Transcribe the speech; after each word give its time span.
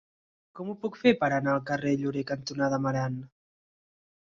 Com 0.59 0.71
ho 0.71 0.75
puc 0.85 0.97
fer 1.01 1.13
per 1.19 1.29
anar 1.35 1.53
al 1.53 1.61
carrer 1.69 1.93
Llorer 2.01 2.25
cantonada 2.33 2.83
Amarant? 2.83 3.23